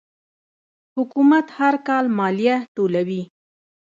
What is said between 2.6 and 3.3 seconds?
ټولوي.